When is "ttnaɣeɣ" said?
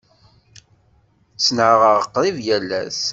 1.35-1.99